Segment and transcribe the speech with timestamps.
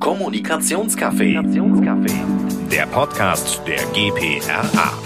[0.00, 1.34] Kommunikationscafé.
[2.70, 4.98] Der Podcast der GPRA.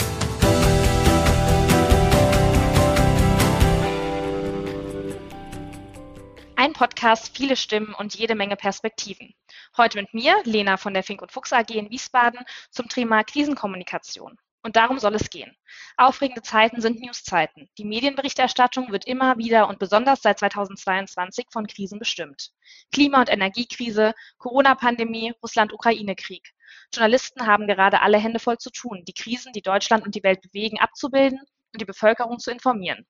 [6.55, 9.35] Ein Podcast, viele Stimmen und jede Menge Perspektiven.
[9.77, 12.39] Heute mit mir, Lena von der Fink und Fuchs AG in Wiesbaden,
[12.71, 14.39] zum Thema Krisenkommunikation.
[14.65, 15.55] Und darum soll es gehen.
[15.99, 17.69] Aufregende Zeiten sind Newszeiten.
[17.77, 22.51] Die Medienberichterstattung wird immer wieder und besonders seit 2022 von Krisen bestimmt.
[22.91, 26.55] Klima- und Energiekrise, Corona-Pandemie, Russland-Ukraine-Krieg.
[26.95, 30.41] Journalisten haben gerade alle Hände voll zu tun, die Krisen, die Deutschland und die Welt
[30.41, 31.41] bewegen, abzubilden
[31.75, 33.07] und die Bevölkerung zu informieren.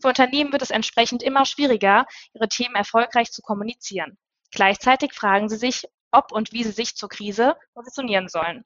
[0.00, 4.16] Für Unternehmen wird es entsprechend immer schwieriger, ihre Themen erfolgreich zu kommunizieren.
[4.52, 8.64] Gleichzeitig fragen sie sich, ob und wie sie sich zur Krise positionieren sollen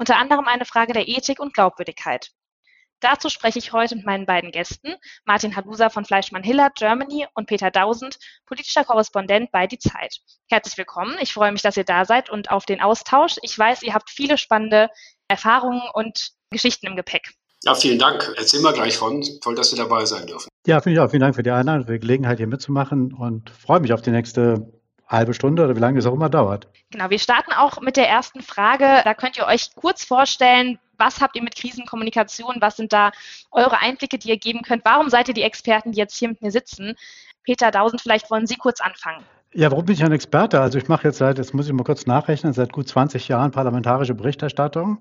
[0.00, 2.30] unter anderem eine Frage der Ethik und Glaubwürdigkeit.
[3.00, 4.94] Dazu spreche ich heute mit meinen beiden Gästen,
[5.26, 10.20] Martin Halusa von Fleischmann Hiller Germany und Peter Dausend, politischer Korrespondent bei Die Zeit.
[10.48, 11.16] Herzlich willkommen.
[11.20, 13.36] Ich freue mich, dass ihr da seid und auf den Austausch.
[13.42, 14.88] Ich weiß, ihr habt viele spannende
[15.28, 17.34] Erfahrungen und Geschichten im Gepäck.
[17.64, 18.32] Ja, vielen Dank.
[18.38, 19.22] Erzähl mal gleich von.
[19.42, 20.48] Toll, dass wir dabei sein dürfen.
[20.66, 21.10] Ja, finde ich auch.
[21.10, 24.10] Vielen Dank für die Einladung, für die Gelegenheit, hier mitzumachen und freue mich auf die
[24.10, 24.79] nächste
[25.10, 26.68] halbe Stunde oder wie lange es auch immer dauert.
[26.90, 29.02] Genau, wir starten auch mit der ersten Frage.
[29.04, 32.56] Da könnt ihr euch kurz vorstellen, was habt ihr mit Krisenkommunikation?
[32.60, 33.10] Was sind da
[33.50, 34.84] eure Einblicke, die ihr geben könnt?
[34.84, 36.94] Warum seid ihr die Experten, die jetzt hier mit mir sitzen?
[37.42, 39.24] Peter Dausend, vielleicht wollen Sie kurz anfangen.
[39.52, 40.60] Ja, warum bin ich ein Experte?
[40.60, 43.50] Also ich mache jetzt seit, jetzt muss ich mal kurz nachrechnen, seit gut 20 Jahren
[43.50, 45.00] parlamentarische Berichterstattung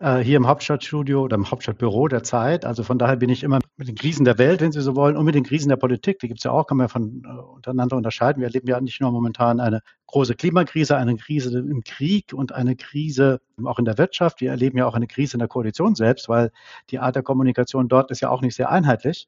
[0.00, 2.66] äh, hier im Hauptstadtstudio oder im Hauptstadtbüro der Zeit.
[2.66, 5.16] Also von daher bin ich immer mit den Krisen der Welt, wenn Sie so wollen,
[5.16, 7.22] und mit den Krisen der Politik, die gibt es ja auch, kann man ja von
[7.24, 8.40] äh, untereinander unterscheiden.
[8.42, 12.76] Wir erleben ja nicht nur momentan eine große Klimakrise, eine Krise im Krieg und eine
[12.76, 14.42] Krise auch in der Wirtschaft.
[14.42, 16.50] Wir erleben ja auch eine Krise in der Koalition selbst, weil
[16.90, 19.26] die Art der Kommunikation dort ist ja auch nicht sehr einheitlich.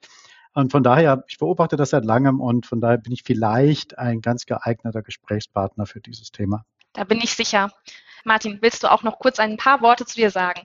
[0.59, 4.21] Und von daher, ich beobachte das seit langem und von daher bin ich vielleicht ein
[4.21, 6.65] ganz geeigneter Gesprächspartner für dieses Thema.
[6.95, 7.71] Da bin ich sicher.
[8.25, 10.63] Martin, willst du auch noch kurz ein paar Worte zu dir sagen?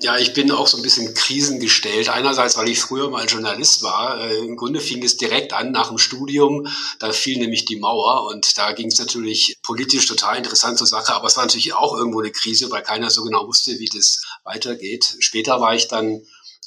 [0.00, 2.08] Ja, ich bin auch so ein bisschen krisengestellt.
[2.08, 4.20] Einerseits, weil ich früher mal Journalist war.
[4.20, 6.66] Äh, Im Grunde fing es direkt an nach dem Studium.
[6.98, 11.14] Da fiel nämlich die Mauer und da ging es natürlich politisch total interessant zur Sache.
[11.14, 14.20] Aber es war natürlich auch irgendwo eine Krise, weil keiner so genau wusste, wie das
[14.42, 15.14] weitergeht.
[15.20, 16.22] Später war ich dann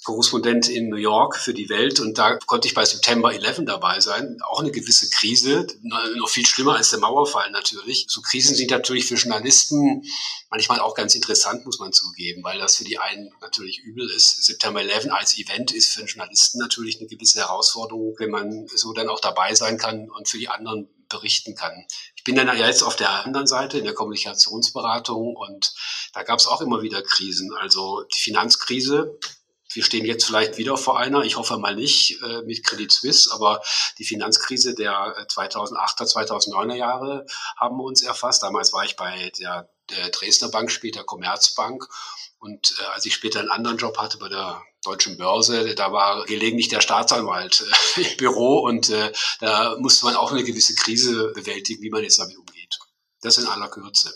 [0.06, 4.00] Korrespondent in New York für die Welt und da konnte ich bei September 11 dabei
[4.00, 4.38] sein.
[4.48, 8.06] Auch eine gewisse Krise, noch viel schlimmer als der Mauerfall natürlich.
[8.08, 10.04] So Krisen sind natürlich für Journalisten
[10.50, 14.46] manchmal auch ganz interessant, muss man zugeben, weil das für die einen natürlich übel ist.
[14.46, 18.94] September 11 als Event ist für einen Journalisten natürlich eine gewisse Herausforderung, wenn man so
[18.94, 21.86] dann auch dabei sein kann und für die anderen berichten kann.
[22.16, 25.74] Ich bin dann ja jetzt auf der anderen Seite in der Kommunikationsberatung und
[26.14, 27.54] da gab es auch immer wieder Krisen.
[27.56, 29.18] Also die Finanzkrise
[29.76, 33.32] wir stehen jetzt vielleicht wieder vor einer, ich hoffe mal nicht, äh, mit Credit Suisse,
[33.34, 33.62] aber
[33.98, 37.26] die Finanzkrise der 2008er, äh, 2009er Jahre
[37.58, 38.44] haben uns erfasst.
[38.44, 41.88] Damals war ich bei der, der Dresdner Bank, später Commerzbank.
[42.40, 46.26] Und äh, als ich später einen anderen Job hatte bei der Deutschen Börse, da war
[46.26, 47.66] gelegentlich der Staatsanwalt
[47.98, 52.04] äh, im Büro und äh, da musste man auch eine gewisse Krise bewältigen, wie man
[52.04, 52.80] jetzt damit umgeht.
[53.22, 54.14] Das in aller Kürze.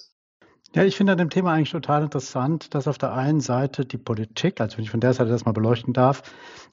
[0.75, 3.97] Ja, ich finde an dem Thema eigentlich total interessant, dass auf der einen Seite die
[3.97, 6.21] Politik, also wenn ich von der Seite das mal beleuchten darf,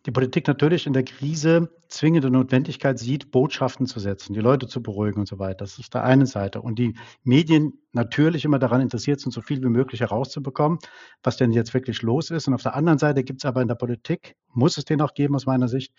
[0.04, 4.82] die Politik natürlich in der Krise zwingende Notwendigkeit sieht, Botschaften zu setzen, die Leute zu
[4.82, 5.64] beruhigen und so weiter.
[5.64, 6.60] Das ist auf der einen Seite.
[6.60, 10.78] Und die Medien natürlich immer daran interessiert sind, so viel wie möglich herauszubekommen,
[11.22, 12.48] was denn jetzt wirklich los ist.
[12.48, 15.14] Und auf der anderen Seite gibt es aber in der Politik, muss es den auch
[15.14, 15.94] geben aus meiner Sicht,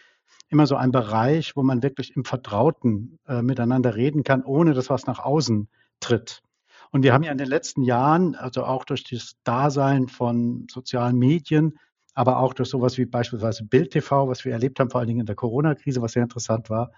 [0.50, 4.92] immer so einen Bereich, wo man wirklich im Vertrauten äh, miteinander reden kann, ohne dass
[4.92, 5.68] was nach außen
[6.00, 6.44] tritt.
[6.92, 11.18] Und wir haben ja in den letzten Jahren, also auch durch das Dasein von sozialen
[11.18, 11.78] Medien,
[12.14, 15.20] aber auch durch sowas wie beispielsweise Bild TV, was wir erlebt haben, vor allen Dingen
[15.20, 16.92] in der Corona-Krise, was sehr interessant war,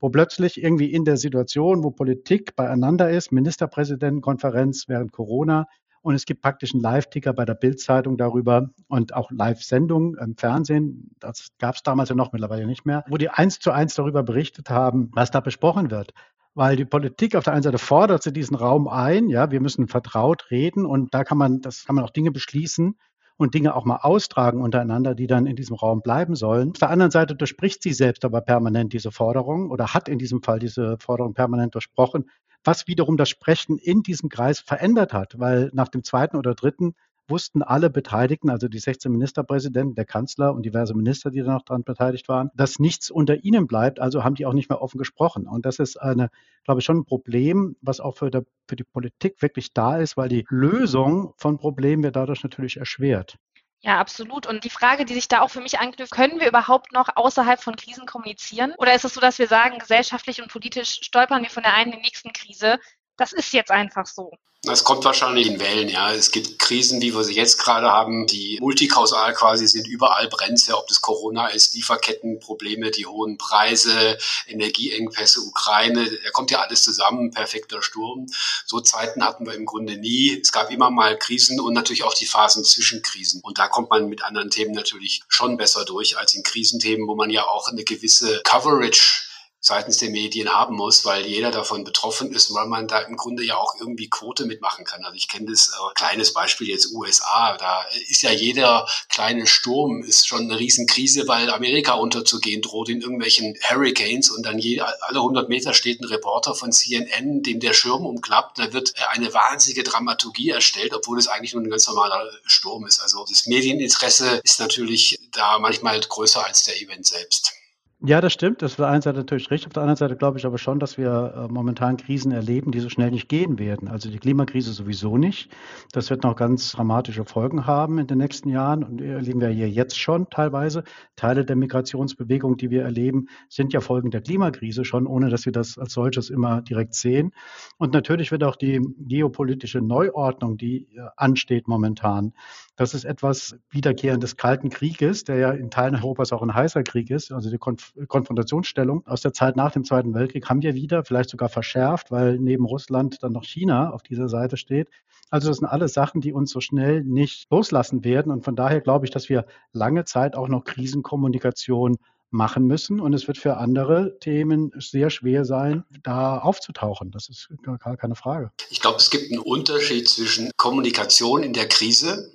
[0.00, 5.66] wo plötzlich irgendwie in der Situation, wo Politik beieinander ist, Ministerpräsidentenkonferenz während Corona,
[6.02, 11.10] und es gibt praktisch einen Live-Ticker bei der Bild-Zeitung darüber und auch Live-Sendungen im Fernsehen.
[11.18, 14.22] Das gab es damals ja noch, mittlerweile nicht mehr, wo die eins zu eins darüber
[14.22, 16.12] berichtet haben, was da besprochen wird
[16.56, 19.88] weil die Politik auf der einen Seite fordert sie diesen Raum ein, ja, wir müssen
[19.88, 22.96] vertraut reden und da kann man, das kann man auch Dinge beschließen
[23.36, 26.70] und Dinge auch mal austragen untereinander, die dann in diesem Raum bleiben sollen.
[26.70, 30.42] Auf der anderen Seite durchspricht sie selbst aber permanent diese Forderung oder hat in diesem
[30.42, 32.30] Fall diese Forderung permanent durchbrochen,
[32.64, 36.94] was wiederum das Sprechen in diesem Kreis verändert hat, weil nach dem zweiten oder dritten
[37.28, 41.62] wussten alle Beteiligten, also die 16 Ministerpräsidenten, der Kanzler und diverse Minister, die da noch
[41.62, 44.00] daran beteiligt waren, dass nichts unter ihnen bleibt.
[44.00, 45.46] Also haben die auch nicht mehr offen gesprochen.
[45.46, 46.30] Und das ist eine,
[46.64, 50.16] glaube ich, schon ein Problem, was auch für, der, für die Politik wirklich da ist,
[50.16, 53.36] weil die Lösung von Problemen wird dadurch natürlich erschwert.
[53.82, 54.46] Ja, absolut.
[54.46, 57.60] Und die Frage, die sich da auch für mich anknüpft, können wir überhaupt noch außerhalb
[57.60, 58.74] von Krisen kommunizieren?
[58.78, 61.92] Oder ist es so, dass wir sagen, gesellschaftlich und politisch stolpern wir von der einen
[61.92, 62.78] in die nächsten Krise?
[63.16, 64.32] Das ist jetzt einfach so.
[64.66, 66.12] Das kommt wahrscheinlich in Wellen, ja.
[66.12, 69.86] Es gibt Krisen, wie wir sie jetzt gerade haben, die multikausal quasi sind.
[69.86, 74.18] Überall brennt ja, ob das Corona ist, Lieferkettenprobleme, die hohen Preise,
[74.48, 76.10] Energieengpässe, Ukraine.
[76.24, 78.26] Da kommt ja alles zusammen, perfekter Sturm.
[78.64, 80.40] So Zeiten hatten wir im Grunde nie.
[80.40, 83.42] Es gab immer mal Krisen und natürlich auch die Phasen zwischen Krisen.
[83.42, 87.14] Und da kommt man mit anderen Themen natürlich schon besser durch als in Krisenthemen, wo
[87.14, 89.25] man ja auch eine gewisse Coverage
[89.66, 93.42] seitens der Medien haben muss, weil jeder davon betroffen ist, weil man da im Grunde
[93.42, 95.04] ja auch irgendwie Quote mitmachen kann.
[95.04, 100.04] Also ich kenne das äh, kleines Beispiel jetzt USA, da ist ja jeder kleine Sturm
[100.04, 105.18] ist schon eine Riesenkrise, weil Amerika unterzugehen droht in irgendwelchen Hurricanes und dann je, alle
[105.18, 109.82] 100 Meter steht ein Reporter von CNN, dem der Schirm umklappt, da wird eine wahnsinnige
[109.82, 113.00] Dramaturgie erstellt, obwohl es eigentlich nur ein ganz normaler Sturm ist.
[113.00, 117.55] Also das Medieninteresse ist natürlich da manchmal größer als der Event selbst.
[118.04, 118.60] Ja, das stimmt.
[118.60, 119.68] Das ist auf der einen Seite natürlich richtig.
[119.68, 122.80] Auf der anderen Seite glaube ich aber schon, dass wir äh, momentan Krisen erleben, die
[122.80, 123.88] so schnell nicht gehen werden.
[123.88, 125.50] Also die Klimakrise sowieso nicht.
[125.92, 128.84] Das wird noch ganz dramatische Folgen haben in den nächsten Jahren.
[128.84, 130.84] Und erleben wir hier jetzt schon teilweise.
[131.16, 135.52] Teile der Migrationsbewegung, die wir erleben, sind ja Folgen der Klimakrise schon, ohne dass wir
[135.52, 137.32] das als solches immer direkt sehen.
[137.78, 142.34] Und natürlich wird auch die geopolitische Neuordnung, die äh, ansteht momentan,
[142.76, 146.82] das ist etwas Wiederkehren des Kalten Krieges, der ja in Teilen Europas auch ein heißer
[146.82, 147.32] Krieg ist.
[147.32, 151.30] Also die Konf Konfrontationsstellung aus der Zeit nach dem Zweiten Weltkrieg haben wir wieder, vielleicht
[151.30, 154.88] sogar verschärft, weil neben Russland dann noch China auf dieser Seite steht.
[155.30, 158.30] Also das sind alles Sachen, die uns so schnell nicht loslassen werden.
[158.30, 161.96] Und von daher glaube ich, dass wir lange Zeit auch noch Krisenkommunikation
[162.36, 163.00] machen müssen.
[163.00, 167.10] Und es wird für andere Themen sehr schwer sein, da aufzutauchen.
[167.10, 168.52] Das ist gar keine Frage.
[168.70, 172.32] Ich glaube, es gibt einen Unterschied zwischen Kommunikation in der Krise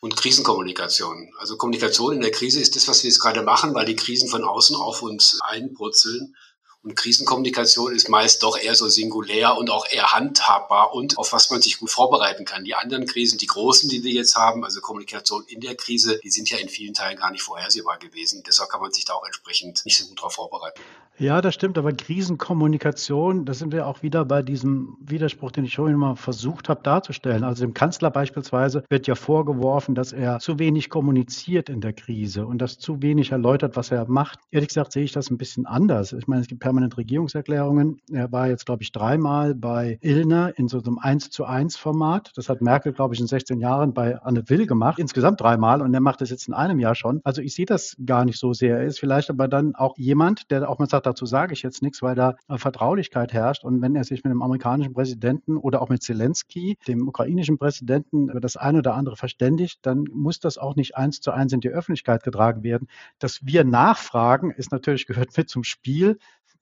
[0.00, 1.30] und Krisenkommunikation.
[1.38, 4.28] Also Kommunikation in der Krise ist das, was wir jetzt gerade machen, weil die Krisen
[4.28, 6.36] von außen auf uns einpurzeln.
[6.84, 11.50] Und Krisenkommunikation ist meist doch eher so singulär und auch eher handhabbar und auf was
[11.50, 12.62] man sich gut vorbereiten kann.
[12.62, 16.30] Die anderen Krisen, die großen, die wir jetzt haben, also Kommunikation in der Krise, die
[16.30, 18.44] sind ja in vielen Teilen gar nicht vorhersehbar gewesen.
[18.46, 20.80] Deshalb kann man sich da auch entsprechend nicht so gut darauf vorbereiten.
[21.20, 25.74] Ja, das stimmt, aber Krisenkommunikation, da sind wir auch wieder bei diesem Widerspruch, den ich
[25.74, 27.42] vorhin mal versucht habe darzustellen.
[27.42, 32.46] Also dem Kanzler beispielsweise wird ja vorgeworfen, dass er zu wenig kommuniziert in der Krise
[32.46, 34.38] und das zu wenig erläutert, was er macht.
[34.52, 36.12] Ehrlich gesagt sehe ich das ein bisschen anders.
[36.12, 38.02] Ich meine, es gibt permanent Regierungserklärungen.
[38.12, 42.30] Er war jetzt, glaube ich, dreimal bei Illner in so einem 1 zu 1 Format.
[42.36, 44.98] Das hat Merkel, glaube ich, in 16 Jahren bei Anne Will gemacht.
[44.98, 47.22] Insgesamt dreimal und er macht das jetzt in einem Jahr schon.
[47.24, 48.80] Also ich sehe das gar nicht so sehr.
[48.80, 51.80] Er ist vielleicht aber dann auch jemand, der auch mal sagt, dazu sage ich jetzt
[51.80, 53.64] nichts, weil da Vertraulichkeit herrscht.
[53.64, 58.28] Und wenn er sich mit dem amerikanischen Präsidenten oder auch mit Zelensky, dem ukrainischen Präsidenten,
[58.28, 61.60] über das eine oder andere verständigt, dann muss das auch nicht eins zu eins in
[61.60, 62.88] die Öffentlichkeit getragen werden.
[63.18, 66.18] Dass wir nachfragen, ist natürlich gehört mit zum Spiel.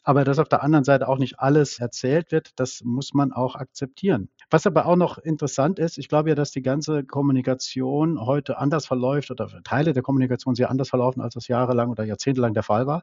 [0.08, 3.56] Aber dass auf der anderen Seite auch nicht alles erzählt wird, das muss man auch
[3.56, 4.28] akzeptieren.
[4.50, 8.86] Was aber auch noch interessant ist, ich glaube ja, dass die ganze Kommunikation heute anders
[8.86, 12.86] verläuft oder Teile der Kommunikation sehr anders verlaufen, als das jahrelang oder jahrzehntelang der Fall
[12.86, 13.02] war,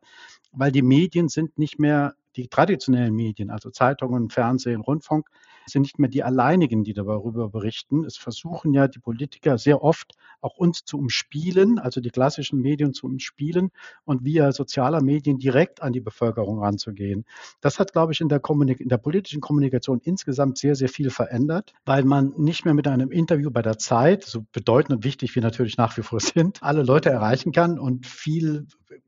[0.54, 5.28] weil die Medien sind nicht mehr die traditionellen Medien, also Zeitungen, Fernsehen, Rundfunk,
[5.66, 8.06] sind nicht mehr die alleinigen, die darüber berichten.
[8.06, 12.94] Es versuchen ja die Politiker sehr oft auch uns zu umspielen, also die klassischen Medien
[12.94, 13.72] zu umspielen
[14.04, 17.26] und via sozialer Medien direkt an die Bevölkerung ranzugehen.
[17.62, 21.10] Das hat, glaube ich, in der, Kommunik in der politischen Kommunikation insgesamt sehr, sehr viel
[21.10, 25.34] verändert, weil man nicht mehr mit einem Interview bei der Zeit, so bedeutend und wichtig
[25.36, 28.68] wir natürlich nach wie vor sind, alle Leute erreichen kann und viel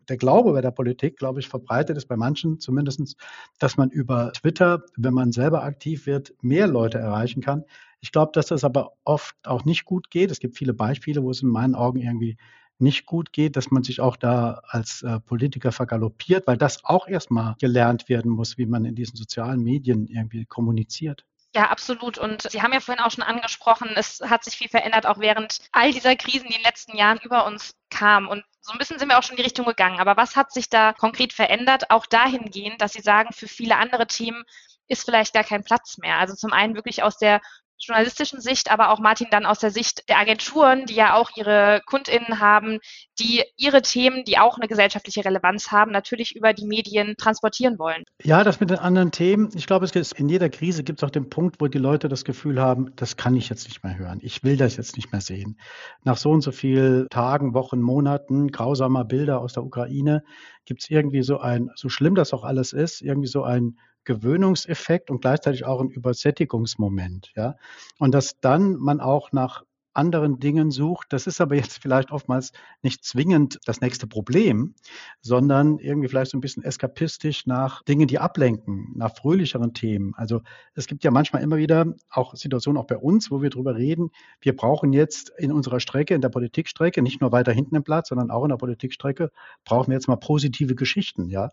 [0.09, 3.15] der Glaube bei der Politik, glaube ich, verbreitet ist bei manchen zumindest,
[3.59, 7.63] dass man über Twitter, wenn man selber aktiv wird, mehr Leute erreichen kann.
[8.01, 10.31] Ich glaube, dass das aber oft auch nicht gut geht.
[10.31, 12.37] Es gibt viele Beispiele, wo es in meinen Augen irgendwie
[12.77, 17.07] nicht gut geht, dass man sich auch da als äh, Politiker vergaloppiert, weil das auch
[17.07, 21.25] erstmal gelernt werden muss, wie man in diesen sozialen Medien irgendwie kommuniziert.
[21.55, 22.17] Ja, absolut.
[22.17, 25.59] Und Sie haben ja vorhin auch schon angesprochen, es hat sich viel verändert, auch während
[25.71, 28.27] all dieser Krisen, die in den letzten Jahren über uns kamen.
[28.27, 30.01] Und so ein bisschen sind wir auch schon in die Richtung gegangen.
[30.01, 31.91] Aber was hat sich da konkret verändert?
[31.91, 34.43] Auch dahingehend, dass Sie sagen, für viele andere Themen
[34.89, 36.17] ist vielleicht gar kein Platz mehr.
[36.17, 37.39] Also zum einen wirklich aus der
[37.79, 41.81] journalistischen Sicht, aber auch Martin dann aus der Sicht der Agenturen, die ja auch ihre
[41.85, 42.79] KundInnen haben,
[43.19, 48.03] die ihre Themen, die auch eine gesellschaftliche Relevanz haben, natürlich über die Medien transportieren wollen.
[48.23, 49.49] Ja, das mit den anderen Themen.
[49.55, 52.09] Ich glaube, es ist, in jeder Krise gibt es auch den Punkt, wo die Leute
[52.09, 54.19] das Gefühl haben, das kann ich jetzt nicht mehr hören.
[54.21, 55.59] Ich will das jetzt nicht mehr sehen.
[56.03, 60.23] Nach so und so vielen Tagen, Wochen, Monaten grausamer Bilder aus der Ukraine
[60.65, 65.11] gibt es irgendwie so ein, so schlimm das auch alles ist, irgendwie so ein Gewöhnungseffekt
[65.11, 67.31] und gleichzeitig auch ein Übersättigungsmoment.
[67.35, 67.55] Ja?
[67.99, 69.63] Und dass dann man auch nach
[69.95, 71.07] anderen Dingen sucht.
[71.09, 74.75] Das ist aber jetzt vielleicht oftmals nicht zwingend das nächste Problem,
[75.21, 80.13] sondern irgendwie vielleicht so ein bisschen eskapistisch nach Dingen, die ablenken, nach fröhlicheren Themen.
[80.15, 80.41] Also
[80.73, 84.11] es gibt ja manchmal immer wieder auch Situationen auch bei uns, wo wir darüber reden,
[84.41, 88.09] wir brauchen jetzt in unserer Strecke, in der Politikstrecke, nicht nur weiter hinten im Platz,
[88.09, 89.31] sondern auch in der Politikstrecke,
[89.63, 91.51] brauchen wir jetzt mal positive Geschichten, ja,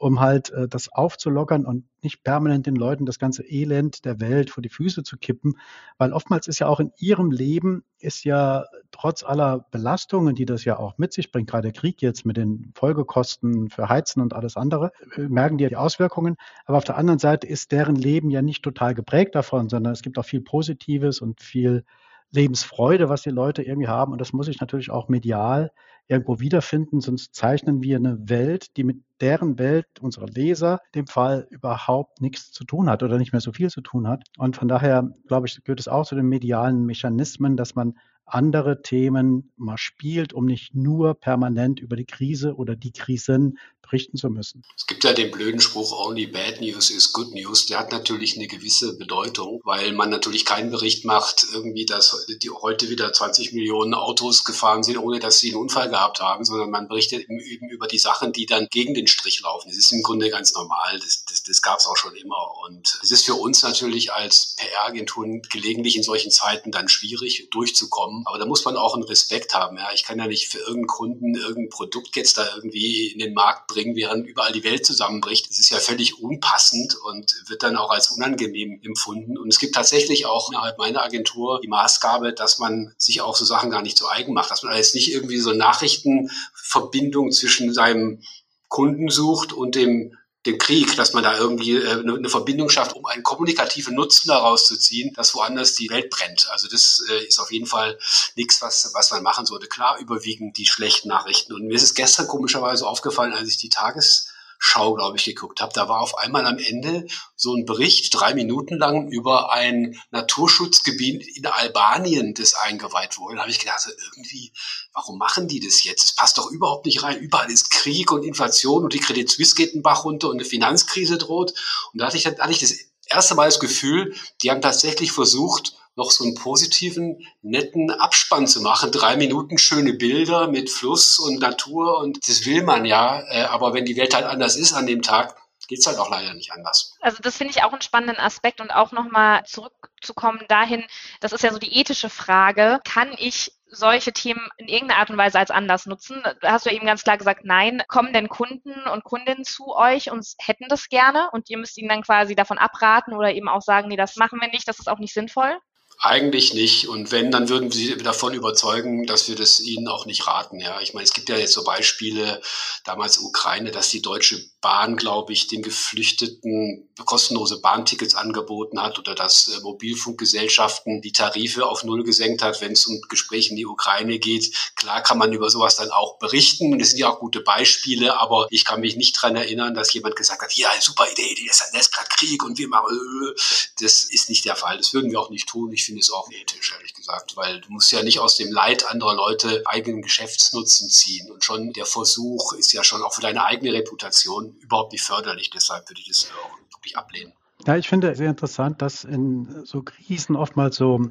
[0.00, 4.50] um halt äh, das aufzulockern und nicht permanent den Leuten das ganze Elend der Welt
[4.50, 5.58] vor die Füße zu kippen,
[5.98, 10.64] weil oftmals ist ja auch in ihrem Leben ist ja trotz aller Belastungen, die das
[10.64, 14.34] ja auch mit sich bringt, gerade der Krieg jetzt mit den Folgekosten für Heizen und
[14.34, 16.36] alles andere, äh, merken die ja die Auswirkungen.
[16.66, 20.02] Aber auf der anderen Seite ist deren Leben ja nicht total geprägt davon, sondern es
[20.02, 21.84] gibt auch viel Positives und viel
[22.30, 24.12] Lebensfreude, was die Leute irgendwie haben.
[24.12, 25.72] Und das muss ich natürlich auch medial
[26.10, 31.46] irgendwo wiederfinden, sonst zeichnen wir eine Welt, die mit deren Welt unserer Leser, dem Fall,
[31.50, 34.24] überhaupt nichts zu tun hat oder nicht mehr so viel zu tun hat.
[34.36, 37.94] Und von daher, glaube ich, gehört es auch zu den medialen Mechanismen, dass man
[38.26, 44.16] andere Themen mal spielt, um nicht nur permanent über die Krise oder die Krisen berichten
[44.16, 44.62] zu müssen.
[44.76, 47.66] Es gibt ja den blöden Spruch, only bad news is good news.
[47.66, 52.50] Der hat natürlich eine gewisse Bedeutung, weil man natürlich keinen Bericht macht, irgendwie, dass die
[52.50, 56.70] heute wieder 20 Millionen Autos gefahren sind, ohne dass sie einen Unfall gehabt haben, sondern
[56.70, 59.68] man berichtet eben über die Sachen, die dann gegen den Strich laufen.
[59.68, 60.98] Das ist im Grunde ganz normal.
[60.98, 62.54] Das, das, das gab es auch schon immer.
[62.64, 68.24] Und es ist für uns natürlich als PR-Agenturen gelegentlich in solchen Zeiten dann schwierig durchzukommen.
[68.26, 69.76] Aber da muss man auch einen Respekt haben.
[69.76, 73.34] Ja, ich kann ja nicht für irgendeinen Kunden irgendein Produkt jetzt da irgendwie in den
[73.34, 75.48] Markt bringen während überall die Welt zusammenbricht.
[75.48, 79.38] Das ist ja völlig unpassend und wird dann auch als unangenehm empfunden.
[79.38, 83.44] Und es gibt tatsächlich auch innerhalb meiner Agentur die Maßgabe, dass man sich auch so
[83.44, 85.52] Sachen gar nicht zu eigen macht, dass man jetzt nicht irgendwie so
[85.90, 88.22] Nachrichtenverbindung zwischen seinem
[88.68, 90.16] Kunden sucht und dem
[90.46, 94.66] dem Krieg, dass man da irgendwie äh, eine Verbindung schafft, um einen kommunikativen Nutzen daraus
[94.66, 96.48] zu ziehen, dass woanders die Welt brennt.
[96.50, 97.98] Also das äh, ist auf jeden Fall
[98.36, 99.66] nichts, was, was man machen sollte.
[99.66, 101.52] Klar überwiegen die schlechten Nachrichten.
[101.52, 104.29] Und mir ist es gestern komischerweise aufgefallen, als ich die Tages
[104.62, 105.72] Schau, glaube ich, geguckt habe.
[105.72, 111.26] Da war auf einmal am Ende so ein Bericht, drei Minuten lang, über ein Naturschutzgebiet
[111.34, 113.36] in Albanien, das eingeweiht wurde.
[113.36, 114.52] Da habe ich gedacht, also irgendwie,
[114.92, 116.04] warum machen die das jetzt?
[116.04, 117.16] Es passt doch überhaupt nicht rein.
[117.16, 120.44] Überall ist Krieg und Inflation und die Credit Suisse geht einen Bach runter und eine
[120.44, 121.54] Finanzkrise droht.
[121.94, 122.74] Und da hatte ich, hatte ich das
[123.06, 128.60] erste Mal das Gefühl, die haben tatsächlich versucht, noch so einen positiven, netten Abspann zu
[128.60, 128.92] machen.
[128.92, 133.22] Drei Minuten schöne Bilder mit Fluss und Natur und das will man ja.
[133.28, 135.36] Äh, aber wenn die Welt halt anders ist an dem Tag,
[135.70, 136.96] geht es halt auch leider nicht anders.
[137.00, 140.84] Also das finde ich auch einen spannenden Aspekt und auch nochmal zurückzukommen dahin,
[141.20, 145.16] das ist ja so die ethische Frage, kann ich solche Themen in irgendeiner Art und
[145.16, 146.24] Weise als Anlass nutzen?
[146.40, 147.84] Da hast du eben ganz klar gesagt, nein.
[147.86, 151.88] Kommen denn Kunden und Kundinnen zu euch und hätten das gerne und ihr müsst ihnen
[151.88, 154.88] dann quasi davon abraten oder eben auch sagen, nee, das machen wir nicht, das ist
[154.88, 155.56] auch nicht sinnvoll?
[156.02, 156.88] Eigentlich nicht.
[156.88, 160.58] Und wenn, dann würden sie davon überzeugen, dass wir das ihnen auch nicht raten.
[160.58, 162.40] Ja, ich meine, es gibt ja jetzt so Beispiele,
[162.84, 169.14] damals Ukraine, dass die Deutsche Bahn, glaube ich, den Geflüchteten kostenlose Bahntickets angeboten hat oder
[169.14, 173.66] dass äh, Mobilfunkgesellschaften die Tarife auf Null gesenkt hat, wenn es um Gespräche in die
[173.66, 174.54] Ukraine geht.
[174.76, 176.78] Klar kann man über sowas dann auch berichten.
[176.78, 180.16] Das sind ja auch gute Beispiele, aber ich kann mich nicht dran erinnern, dass jemand
[180.16, 183.40] gesagt hat, ja, super Idee, das ist gerade Krieg und wir machen, äh,
[183.80, 184.76] das ist nicht der Fall.
[184.76, 185.72] Das würden wir auch nicht tun.
[185.72, 188.88] Ich finde es auch ethisch, ehrlich gesagt, weil du musst ja nicht aus dem Leid
[188.88, 191.30] anderer Leute eigenen Geschäftsnutzen ziehen.
[191.32, 195.50] Und schon der Versuch ist ja schon auch für deine eigene Reputation überhaupt nicht förderlich.
[195.50, 197.32] Deshalb würde ich das auch wirklich ablehnen.
[197.66, 201.10] Ja, ich finde sehr interessant, dass in so Krisen oftmals so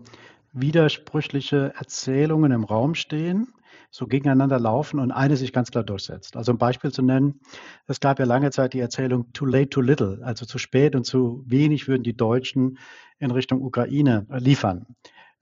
[0.53, 3.53] widersprüchliche Erzählungen im Raum stehen,
[3.91, 6.35] so gegeneinander laufen und eine sich ganz klar durchsetzt.
[6.37, 7.41] Also ein Beispiel zu nennen,
[7.87, 11.05] es gab ja lange Zeit die Erzählung too late, too little, also zu spät und
[11.05, 12.77] zu wenig würden die Deutschen
[13.17, 14.85] in Richtung Ukraine liefern.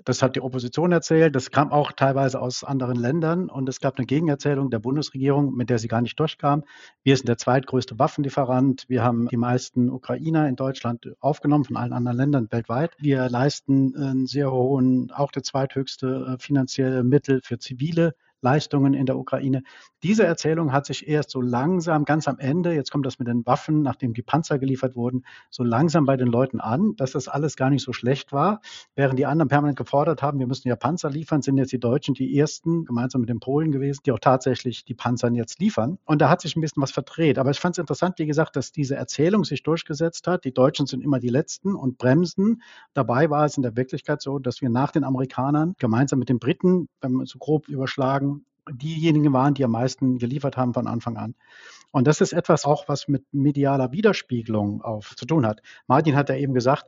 [0.07, 1.35] Das hat die Opposition erzählt.
[1.35, 3.49] Das kam auch teilweise aus anderen Ländern.
[3.49, 6.63] Und es gab eine Gegenerzählung der Bundesregierung, mit der sie gar nicht durchkam.
[7.03, 8.85] Wir sind der zweitgrößte Waffenlieferant.
[8.87, 12.95] Wir haben die meisten Ukrainer in Deutschland aufgenommen von allen anderen Ländern weltweit.
[12.99, 19.05] Wir leisten einen sehr hohen, auch der zweithöchste äh, finanzielle Mittel für zivile Leistungen in
[19.05, 19.63] der Ukraine.
[20.03, 23.45] Diese Erzählung hat sich erst so langsam, ganz am Ende, jetzt kommt das mit den
[23.45, 27.55] Waffen, nachdem die Panzer geliefert wurden, so langsam bei den Leuten an, dass das alles
[27.55, 28.61] gar nicht so schlecht war.
[28.95, 32.13] Während die anderen permanent gefordert haben, wir müssen ja Panzer liefern, sind jetzt die Deutschen
[32.13, 35.97] die ersten, gemeinsam mit den Polen gewesen, die auch tatsächlich die Panzer jetzt liefern.
[36.05, 37.39] Und da hat sich ein bisschen was verdreht.
[37.39, 40.45] Aber ich fand es interessant, wie gesagt, dass diese Erzählung sich durchgesetzt hat.
[40.45, 42.61] Die Deutschen sind immer die Letzten und bremsen.
[42.93, 46.39] Dabei war es in der Wirklichkeit so, dass wir nach den Amerikanern gemeinsam mit den
[46.39, 48.26] Briten, wenn wir so grob überschlagen,
[48.71, 51.35] diejenigen waren, die am meisten geliefert haben von Anfang an.
[51.91, 55.61] Und das ist etwas auch, was mit medialer Widerspiegelung auf zu tun hat.
[55.87, 56.85] Martin hat ja eben gesagt,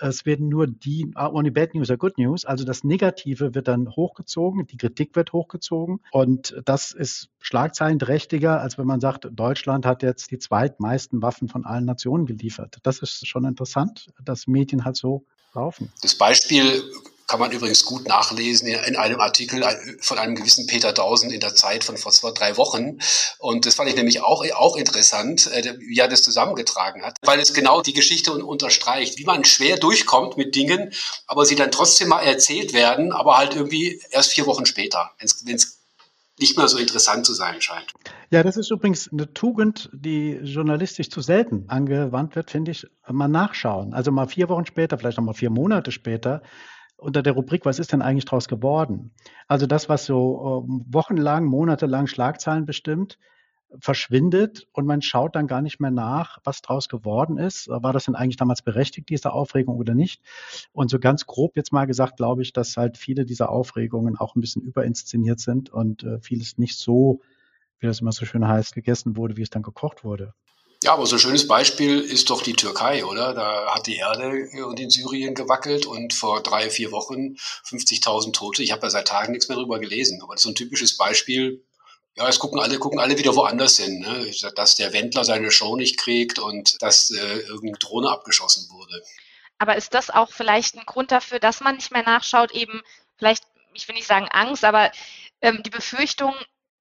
[0.00, 3.68] es werden nur die, ah, only bad news are good news, also das Negative wird
[3.68, 9.86] dann hochgezogen, die Kritik wird hochgezogen und das ist schlagzeilenträchtiger, als wenn man sagt, Deutschland
[9.86, 12.78] hat jetzt die zweitmeisten Waffen von allen Nationen geliefert.
[12.82, 15.24] Das ist schon interessant, dass Medien halt so
[15.54, 15.92] laufen.
[16.02, 16.82] Das Beispiel
[17.32, 19.64] kann man übrigens gut nachlesen in einem Artikel
[20.02, 22.98] von einem gewissen Peter Dausen in der Zeit von vor zwei, drei Wochen.
[23.38, 27.40] Und das fand ich nämlich auch, auch interessant, äh, wie er das zusammengetragen hat, weil
[27.40, 30.92] es genau die Geschichte unterstreicht, wie man schwer durchkommt mit Dingen,
[31.26, 35.54] aber sie dann trotzdem mal erzählt werden, aber halt irgendwie erst vier Wochen später, wenn
[35.56, 35.78] es
[36.38, 37.94] nicht mehr so interessant zu sein scheint.
[38.30, 42.86] Ja, das ist übrigens eine Tugend, die journalistisch zu selten angewandt wird, finde ich.
[43.08, 43.94] Mal nachschauen.
[43.94, 46.42] Also mal vier Wochen später, vielleicht auch mal vier Monate später,
[47.02, 49.12] unter der Rubrik, was ist denn eigentlich daraus geworden?
[49.48, 53.18] Also das, was so ähm, wochenlang, monatelang Schlagzeilen bestimmt,
[53.80, 57.68] verschwindet und man schaut dann gar nicht mehr nach, was daraus geworden ist.
[57.68, 60.22] War das denn eigentlich damals berechtigt, diese Aufregung oder nicht?
[60.72, 64.36] Und so ganz grob jetzt mal gesagt, glaube ich, dass halt viele dieser Aufregungen auch
[64.36, 67.20] ein bisschen überinszeniert sind und äh, vieles nicht so,
[67.78, 70.34] wie das immer so schön heißt, gegessen wurde, wie es dann gekocht wurde.
[70.82, 73.34] Ja, aber so ein schönes Beispiel ist doch die Türkei, oder?
[73.34, 74.36] Da hat die Erde
[74.76, 77.36] in Syrien gewackelt und vor drei, vier Wochen
[77.68, 78.64] 50.000 Tote.
[78.64, 80.20] Ich habe ja seit Tagen nichts mehr darüber gelesen.
[80.22, 81.64] Aber das ist so ein typisches Beispiel.
[82.16, 84.00] Ja, es gucken alle, gucken alle wieder woanders hin.
[84.00, 84.32] Ne?
[84.56, 89.02] Dass der Wendler seine Show nicht kriegt und dass äh, irgendeine Drohne abgeschossen wurde.
[89.58, 92.50] Aber ist das auch vielleicht ein Grund dafür, dass man nicht mehr nachschaut?
[92.50, 92.82] Eben
[93.16, 94.90] vielleicht, ich will nicht sagen Angst, aber
[95.42, 96.34] ähm, die Befürchtung,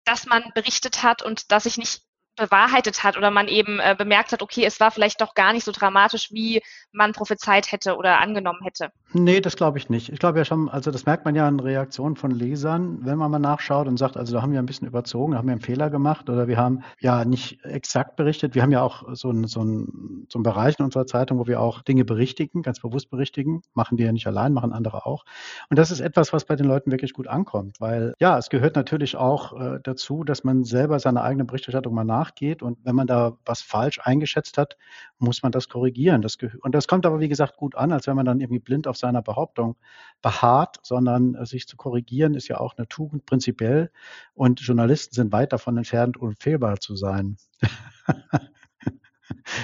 [0.06, 2.02] dass man berichtet hat und dass sich nicht
[2.40, 5.66] bewahrheitet hat oder man eben äh, bemerkt hat, okay, es war vielleicht doch gar nicht
[5.66, 8.92] so dramatisch, wie man prophezeit hätte oder angenommen hätte.
[9.14, 10.10] Nee, das glaube ich nicht.
[10.10, 13.32] Ich glaube ja schon, also das merkt man ja in Reaktionen von Lesern, wenn man
[13.32, 15.62] mal nachschaut und sagt, also da haben wir ein bisschen überzogen, da haben wir einen
[15.62, 18.56] Fehler gemacht oder wir haben ja nicht exakt berichtet.
[18.56, 21.48] Wir haben ja auch so einen so ein, so ein Bereich in unserer Zeitung, wo
[21.48, 23.62] wir auch Dinge berichtigen, ganz bewusst berichtigen.
[23.74, 25.26] Machen wir ja nicht allein, machen andere auch.
[25.70, 28.76] Und das ist etwas, was bei den Leuten wirklich gut ankommt, weil ja, es gehört
[28.76, 33.08] natürlich auch äh, dazu, dass man selber seine eigene Berichterstattung mal nachgeht und wenn man
[33.08, 34.78] da was falsch eingeschätzt hat,
[35.18, 36.22] muss man das korrigieren.
[36.22, 38.88] Das und das kommt aber, wie gesagt, gut an, als wenn man dann irgendwie blind
[38.88, 39.76] auf seiner Behauptung
[40.22, 43.92] beharrt, sondern äh, sich zu korrigieren ist ja auch eine Tugend prinzipiell.
[44.34, 47.38] Und Journalisten sind weit davon entfernt, unfehlbar zu sein.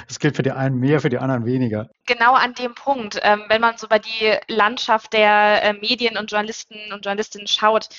[0.08, 1.90] Das gilt für die einen mehr, für die anderen weniger.
[2.06, 6.32] Genau an dem Punkt, ähm, wenn man so bei die Landschaft der äh, Medien und
[6.32, 7.90] Journalisten und Journalistinnen schaut,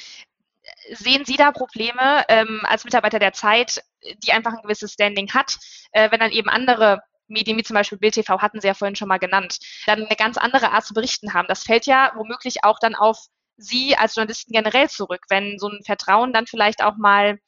[0.91, 3.83] sehen Sie da Probleme ähm, als Mitarbeiter der Zeit,
[4.25, 5.59] die einfach ein gewisses Standing hat,
[5.93, 8.97] äh, wenn dann eben andere Medien wie zum Beispiel Bild TV hatten Sie ja vorhin
[8.97, 11.49] schon mal genannt, dann eine ganz andere Art zu berichten haben.
[11.49, 13.19] Das fällt ja womöglich auch dann auf
[13.57, 17.39] Sie als Journalisten generell zurück, wenn so ein Vertrauen dann vielleicht auch mal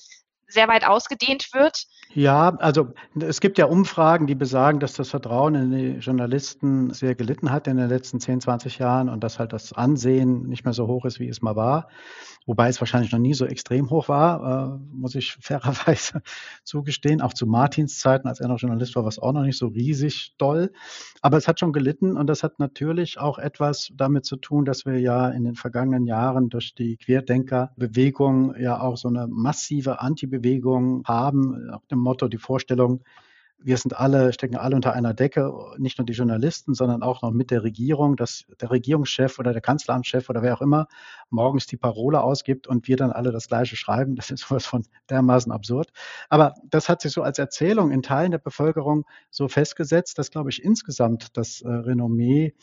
[0.49, 1.85] sehr weit ausgedehnt wird.
[2.15, 2.89] Ja, also
[3.21, 7.67] es gibt ja Umfragen, die besagen, dass das Vertrauen in die Journalisten sehr gelitten hat
[7.67, 11.05] in den letzten 10, 20 Jahren und dass halt das Ansehen nicht mehr so hoch
[11.05, 11.89] ist, wie es mal war
[12.49, 16.23] wobei es wahrscheinlich noch nie so extrem hoch war, äh, muss ich fairerweise
[16.65, 17.21] zugestehen.
[17.21, 19.69] Auch zu Martins Zeiten, als er noch Journalist war, war es auch noch nicht so
[19.69, 20.73] riesig doll.
[21.21, 24.87] Aber es hat schon gelitten und das hat natürlich auch etwas damit zu tun, dass
[24.87, 30.38] wir ja in den vergangenen Jahren durch die Querdenkerbewegung ja auch so eine massive Antibewegung
[31.07, 33.03] haben, nach dem Motto die Vorstellung,
[33.61, 37.33] wir sind alle, stecken alle unter einer Decke, nicht nur die Journalisten, sondern auch noch
[37.33, 40.87] mit der Regierung, dass der Regierungschef oder der Kanzleramtschef oder wer auch immer
[41.29, 44.15] morgens die Parole ausgibt und wir dann alle das Gleiche schreiben.
[44.15, 45.91] Das ist sowas von dermaßen absurd.
[46.29, 50.51] Aber das hat sich so als Erzählung in Teilen der Bevölkerung so festgesetzt, dass, glaube
[50.51, 52.55] ich, insgesamt das äh, Renommee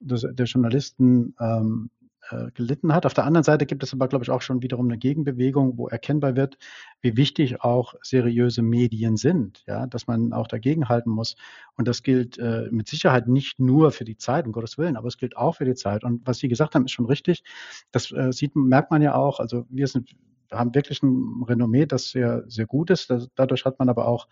[0.00, 1.90] der Journalisten ähm,
[2.32, 3.04] äh, gelitten hat.
[3.04, 5.88] Auf der anderen Seite gibt es aber, glaube ich, auch schon wiederum eine Gegenbewegung, wo
[5.88, 6.56] erkennbar wird,
[7.00, 11.36] wie wichtig auch seriöse Medien sind, ja, dass man auch dagegenhalten muss.
[11.76, 15.08] Und das gilt äh, mit Sicherheit nicht nur für die Zeit, um Gottes Willen, aber
[15.08, 16.04] es gilt auch für die Zeit.
[16.04, 17.44] Und was Sie gesagt haben, ist schon richtig.
[17.90, 19.38] Das äh, sieht, merkt man ja auch.
[19.38, 20.10] Also wir sind,
[20.50, 23.10] haben wirklich ein Renommee, das sehr, sehr gut ist.
[23.10, 24.26] Das, dadurch hat man aber auch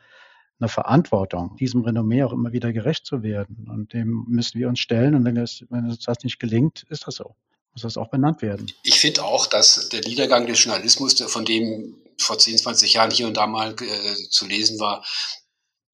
[0.58, 3.68] eine Verantwortung, diesem Renommee auch immer wieder gerecht zu werden.
[3.70, 5.14] Und dem müssen wir uns stellen.
[5.14, 5.64] Und wenn es
[6.04, 7.34] das nicht gelingt, ist das so
[7.72, 8.70] muss das auch benannt werden.
[8.82, 13.26] Ich finde auch, dass der Niedergang des Journalismus, von dem vor 10, 20 Jahren hier
[13.26, 15.02] und da mal äh, zu lesen war,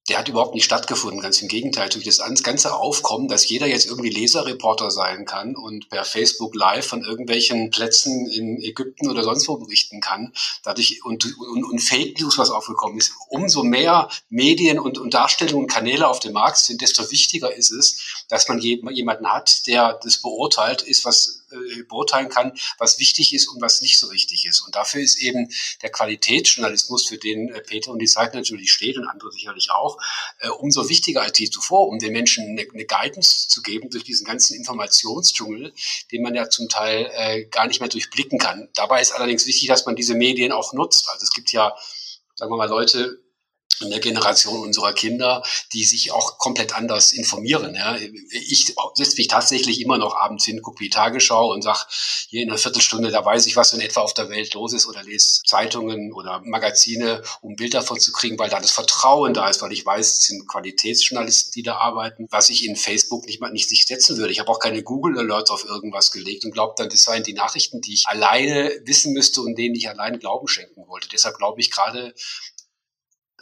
[0.09, 1.19] der hat überhaupt nicht stattgefunden.
[1.19, 5.89] Ganz im Gegenteil, durch das ganze Aufkommen, dass jeder jetzt irgendwie Leserreporter sein kann und
[5.89, 11.25] per Facebook Live von irgendwelchen Plätzen in Ägypten oder sonst wo berichten kann, dadurch und,
[11.37, 16.07] und, und Fake News, was aufgekommen ist, umso mehr Medien und, und Darstellungen und Kanäle
[16.07, 20.81] auf dem Markt sind, desto wichtiger ist es, dass man jemanden hat, der das beurteilt,
[20.81, 24.61] ist was äh, beurteilen kann, was wichtig ist und was nicht so wichtig ist.
[24.61, 25.49] Und dafür ist eben
[25.81, 29.97] der Qualitätsjournalismus, für den äh, Peter und die Zeit natürlich steht und andere sicherlich auch,
[30.39, 34.03] äh, umso wichtiger als je zuvor, um den Menschen eine, eine Guidance zu geben durch
[34.03, 35.73] diesen ganzen Informationsdschungel,
[36.11, 38.67] den man ja zum Teil äh, gar nicht mehr durchblicken kann.
[38.73, 41.09] Dabei ist allerdings wichtig, dass man diese Medien auch nutzt.
[41.09, 41.75] Also es gibt ja,
[42.35, 43.19] sagen wir mal, Leute,
[43.81, 47.75] in der Generation unserer Kinder, die sich auch komplett anders informieren.
[47.75, 47.95] Ja.
[48.31, 51.79] Ich setze mich tatsächlich immer noch abends hin, gucke die Tagesschau und sage,
[52.29, 54.87] hier in einer Viertelstunde, da weiß ich, was in etwa auf der Welt los ist
[54.87, 59.49] oder lese Zeitungen oder Magazine, um Bild davon zu kriegen, weil da das Vertrauen da
[59.49, 63.39] ist, weil ich weiß, es sind Qualitätsjournalisten, die da arbeiten, was ich in Facebook nicht
[63.39, 64.31] mal nicht, nicht setzen würde.
[64.31, 67.33] Ich habe auch keine Google Alerts auf irgendwas gelegt und glaube dann, das seien die
[67.33, 71.07] Nachrichten, die ich alleine wissen müsste und denen ich alleine Glauben schenken wollte.
[71.09, 72.13] Deshalb glaube ich gerade,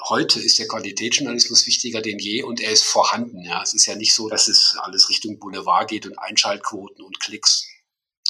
[0.01, 3.43] heute ist der Qualitätsjournalismus wichtiger denn je und er ist vorhanden.
[3.43, 3.61] Ja.
[3.61, 7.67] Es ist ja nicht so, dass es alles Richtung Boulevard geht und Einschaltquoten und Klicks.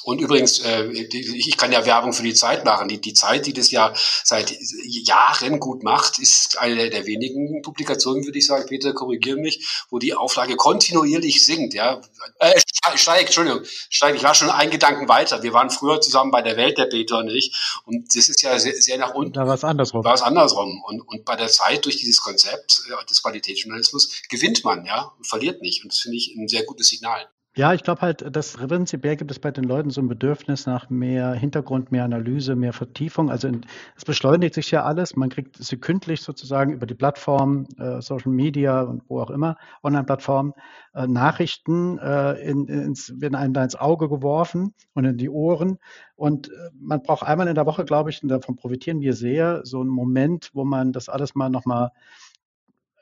[0.06, 2.88] Und übrigens, äh, ich kann ja Werbung für die Zeit machen.
[2.88, 3.92] Die, Zeit, die das ja
[4.24, 9.68] seit Jahren gut macht, ist eine der wenigen Publikationen, würde ich sagen, Peter, korrigiere mich,
[9.90, 11.74] wo die Auflage kontinuierlich sinkt.
[11.74, 12.02] Ja,
[12.38, 12.54] äh,
[12.96, 14.18] steigt, Entschuldigung, steigt.
[14.18, 15.44] Ich war schon einen Gedanken weiter.
[15.44, 17.54] Wir waren früher zusammen bei der Welt, der Peter und ich.
[17.86, 19.34] Und das ist ja sehr, sehr nach unten.
[19.34, 20.04] Da war es andersrum.
[20.04, 20.84] Da war es andersrum.
[20.88, 25.28] Und, und bei der Zeit durch dieses Konzept äh, des Qualitätsjournalismus gewinnt man, ja, und
[25.28, 25.84] verliert nicht.
[25.84, 27.28] Und das finde ich ein sehr gutes Signal.
[27.58, 30.90] Ja, ich glaube halt, dass prinzipiell gibt es bei den Leuten so ein Bedürfnis nach
[30.90, 33.30] mehr Hintergrund, mehr Analyse, mehr Vertiefung.
[33.32, 33.50] Also
[33.96, 35.16] es beschleunigt sich ja alles.
[35.16, 40.52] Man kriegt sekündlich sozusagen über die Plattform, äh, Social Media und wo auch immer, Online-Plattformen,
[40.96, 45.78] äh, Nachrichten äh, in, ins, werden einem da ins Auge geworfen und in die Ohren.
[46.18, 49.62] Und äh, man braucht einmal in der Woche, glaube ich, und davon profitieren wir sehr,
[49.64, 51.92] so einen Moment, wo man das alles mal nochmal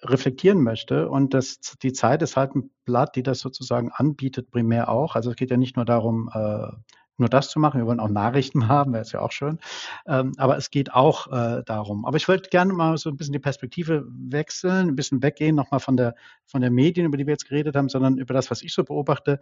[0.03, 1.09] reflektieren möchte.
[1.09, 5.15] Und das, die Zeit ist halt ein Blatt, die das sozusagen anbietet, primär auch.
[5.15, 6.67] Also es geht ja nicht nur darum, äh,
[7.17, 7.79] nur das zu machen.
[7.79, 9.59] Wir wollen auch Nachrichten haben, wäre es ja auch schön.
[10.07, 12.05] Ähm, aber es geht auch äh, darum.
[12.05, 15.79] Aber ich wollte gerne mal so ein bisschen die Perspektive wechseln, ein bisschen weggehen, nochmal
[15.79, 18.61] von der, von der Medien, über die wir jetzt geredet haben, sondern über das, was
[18.61, 19.39] ich so beobachte.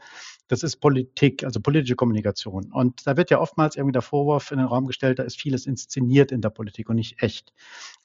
[0.47, 2.71] Das ist Politik, also politische Kommunikation.
[2.71, 5.65] Und da wird ja oftmals irgendwie der Vorwurf in den Raum gestellt, da ist vieles
[5.65, 7.53] inszeniert in der Politik und nicht echt.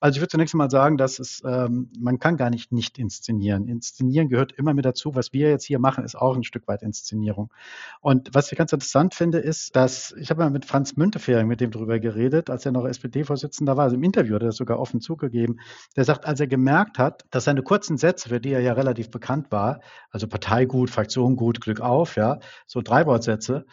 [0.00, 3.66] Also ich würde zunächst mal sagen, dass es, ähm, man kann gar nicht nicht inszenieren.
[3.68, 5.14] Inszenieren gehört immer mit dazu.
[5.14, 7.52] Was wir jetzt hier machen, ist auch ein Stück weit Inszenierung.
[8.00, 11.46] Und was ich ganz interessant finde, ist, ist, dass ich habe mal mit Franz Müntefering
[11.46, 14.56] mit dem drüber geredet, als er noch SPD-Vorsitzender war, also im Interview hat er das
[14.56, 15.60] sogar offen zugegeben.
[15.96, 19.10] Der sagt, als er gemerkt hat, dass seine kurzen Sätze, für die er ja relativ
[19.10, 23.66] bekannt war, also Parteigut, Fraktion gut, Glück auf, ja, so drei Wortsätze,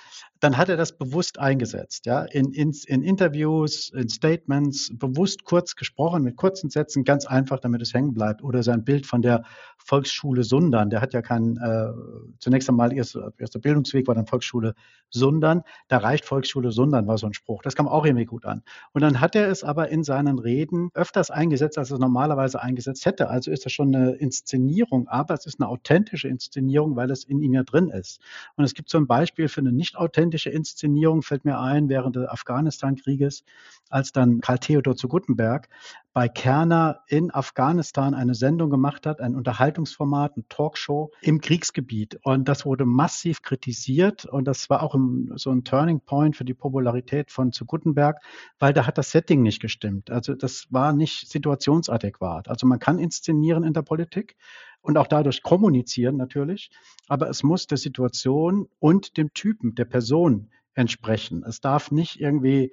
[0.43, 5.77] dann hat er das bewusst eingesetzt, ja, in, in, in Interviews, in Statements, bewusst kurz
[5.77, 8.43] gesprochen, mit kurzen Sätzen, ganz einfach, damit es hängen bleibt.
[8.43, 9.43] Oder sein Bild von der
[9.77, 11.93] Volksschule Sundern, der hat ja keinen, äh,
[12.39, 14.73] zunächst einmal erster, erster Bildungsweg war dann Volksschule
[15.09, 17.61] Sundern, da reicht Volksschule Sundern, war so ein Spruch.
[17.61, 18.63] Das kam auch irgendwie gut an.
[18.91, 22.61] Und dann hat er es aber in seinen Reden öfters eingesetzt, als er es normalerweise
[22.61, 23.29] eingesetzt hätte.
[23.29, 27.41] Also ist das schon eine Inszenierung, aber es ist eine authentische Inszenierung, weil es in
[27.41, 28.19] ihm ja drin ist.
[28.57, 31.89] Und es gibt so ein Beispiel für eine nicht authentische authentische Inszenierung fällt mir ein
[31.89, 33.43] während des Afghanistan-Krieges,
[33.89, 35.69] als dann Karl Theodor zu Guttenberg
[36.13, 42.19] bei Kerner in Afghanistan eine Sendung gemacht hat, ein Unterhaltungsformat, eine Talkshow im Kriegsgebiet.
[42.23, 44.95] Und das wurde massiv kritisiert und das war auch
[45.35, 48.19] so ein Turning Point für die Popularität von zu Guttenberg,
[48.59, 50.09] weil da hat das Setting nicht gestimmt.
[50.09, 52.47] Also das war nicht situationsadäquat.
[52.47, 54.35] Also man kann inszenieren in der Politik
[54.83, 56.69] und auch dadurch kommunizieren natürlich,
[57.07, 61.43] aber es muss der Situation und dem Typen, der Person entsprechen.
[61.47, 62.71] Es darf nicht irgendwie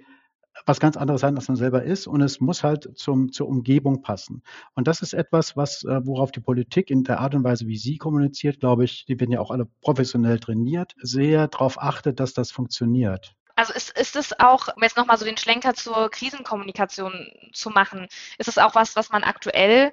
[0.66, 2.06] was ganz anderes sein, als man selber ist.
[2.06, 4.42] Und es muss halt zum, zur Umgebung passen.
[4.74, 7.76] Und das ist etwas, was, äh, worauf die Politik in der Art und Weise, wie
[7.76, 12.34] sie kommuniziert, glaube ich, die werden ja auch alle professionell trainiert, sehr darauf achtet, dass
[12.34, 13.34] das funktioniert.
[13.56, 17.12] Also ist, ist es auch, um jetzt nochmal so den Schlenker zur Krisenkommunikation
[17.52, 18.06] zu machen,
[18.38, 19.92] ist es auch was, was man aktuell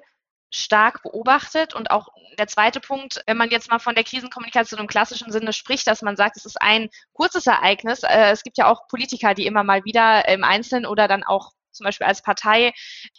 [0.50, 1.74] stark beobachtet.
[1.74, 2.08] Und auch
[2.38, 6.02] der zweite Punkt, wenn man jetzt mal von der Krisenkommunikation im klassischen Sinne spricht, dass
[6.02, 8.02] man sagt, es ist ein kurzes Ereignis.
[8.02, 11.52] Äh, es gibt ja auch Politiker, die immer mal wieder im Einzelnen oder dann auch
[11.72, 12.72] zum Beispiel als Partei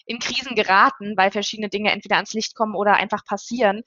[0.06, 3.84] in Krisen geraten, weil verschiedene Dinge entweder ans Licht kommen oder einfach passieren.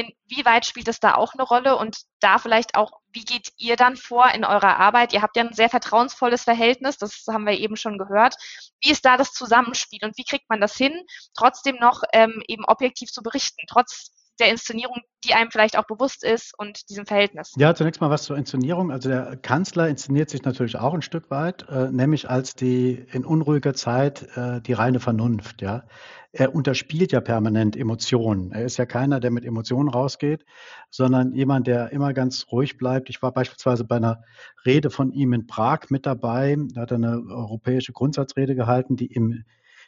[0.00, 3.96] Inwieweit spielt es da auch eine Rolle und da vielleicht auch, wie geht ihr dann
[3.96, 5.12] vor in eurer Arbeit?
[5.12, 8.36] Ihr habt ja ein sehr vertrauensvolles Verhältnis, das haben wir eben schon gehört.
[8.80, 10.94] Wie ist da das Zusammenspiel und wie kriegt man das hin,
[11.34, 16.24] trotzdem noch ähm, eben objektiv zu berichten, trotz der Inszenierung, die einem vielleicht auch bewusst
[16.24, 17.52] ist und diesem Verhältnis?
[17.56, 18.90] Ja, zunächst mal was zur Inszenierung.
[18.90, 23.24] Also der Kanzler inszeniert sich natürlich auch ein Stück weit, äh, nämlich als die in
[23.24, 25.62] unruhiger Zeit äh, die reine Vernunft.
[25.62, 25.84] Ja,
[26.32, 28.52] er unterspielt ja permanent Emotionen.
[28.52, 30.44] Er ist ja keiner, der mit Emotionen rausgeht,
[30.88, 33.10] sondern jemand, der immer ganz ruhig bleibt.
[33.10, 34.22] Ich war beispielsweise bei einer
[34.64, 36.56] Rede von ihm in Prag mit dabei.
[36.72, 39.44] Da hat er eine europäische Grundsatzrede gehalten, die im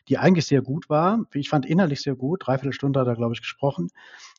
[0.08, 1.20] die eigentlich sehr gut war.
[1.32, 2.46] Ich fand innerlich sehr gut.
[2.46, 3.88] Dreiviertel Stunde hat er, glaube ich, gesprochen.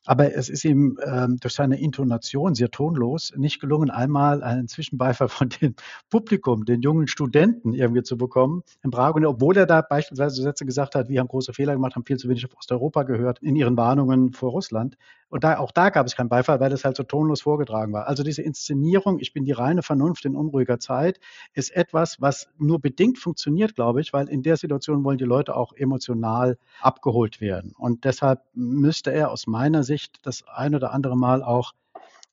[0.06, 5.28] Aber es ist ihm ähm, durch seine Intonation sehr tonlos nicht gelungen, einmal einen Zwischenbeifall
[5.28, 5.74] von dem
[6.10, 9.14] Publikum, den jungen Studenten irgendwie zu bekommen in Prag.
[9.14, 12.18] Und obwohl er da beispielsweise Sätze gesagt hat, wir haben große Fehler gemacht, haben viel
[12.18, 14.96] zu wenig auf Osteuropa gehört in ihren Warnungen vor Russland.
[15.30, 18.06] Und da, auch da gab es keinen Beifall, weil es halt so tonlos vorgetragen war.
[18.06, 21.18] Also diese Inszenierung, ich bin die reine Vernunft in unruhiger Zeit,
[21.54, 25.56] ist etwas, was nur bedingt funktioniert, glaube ich, weil in der Situation wollen die Leute
[25.56, 27.72] auch emotional abgeholt werden.
[27.76, 31.72] Und deshalb müsste er aus meiner Sicht Sicht das ein oder andere Mal auch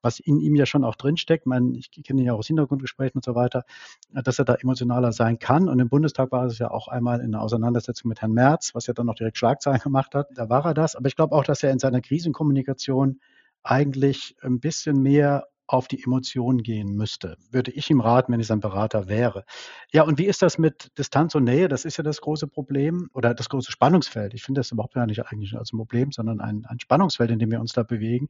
[0.02, 3.18] was in ihm ja schon auch drinsteckt, mein, ich kenne ihn ja auch aus Hintergrundgesprächen
[3.18, 3.64] und so weiter,
[4.12, 5.70] dass er da emotionaler sein kann.
[5.70, 8.88] Und im Bundestag war es ja auch einmal in einer Auseinandersetzung mit Herrn Merz, was
[8.88, 10.30] ja dann noch direkt Schlagzeilen gemacht hat.
[10.36, 10.96] Da war er das.
[10.96, 13.20] Aber ich glaube auch, dass er in seiner Krisenkommunikation
[13.64, 17.38] eigentlich ein bisschen mehr auf die Emotionen gehen müsste.
[17.50, 19.46] Würde ich ihm raten, wenn ich sein Berater wäre.
[19.92, 21.70] Ja, und wie ist das mit Distanz und Nähe?
[21.70, 24.34] Das ist ja das große Problem oder das große Spannungsfeld.
[24.34, 27.40] Ich finde das überhaupt gar nicht eigentlich als ein Problem, sondern ein, ein Spannungsfeld, in
[27.40, 28.28] dem wir uns da bewegen.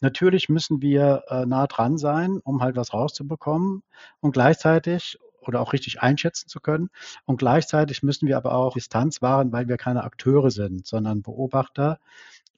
[0.00, 3.84] Natürlich müssen wir äh, nah dran sein, um halt was rauszubekommen
[4.18, 6.90] und gleichzeitig oder auch richtig einschätzen zu können.
[7.24, 12.00] Und gleichzeitig müssen wir aber auch Distanz wahren, weil wir keine Akteure sind, sondern Beobachter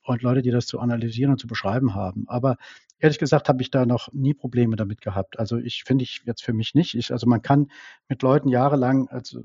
[0.05, 2.25] und Leute, die das zu analysieren und zu beschreiben haben.
[2.29, 2.57] Aber
[3.03, 5.38] ehrlich gesagt habe ich da noch nie Probleme damit gehabt.
[5.38, 6.95] Also ich finde ich jetzt für mich nicht.
[6.95, 7.69] Ich, also man kann
[8.09, 9.41] mit Leuten jahrelang also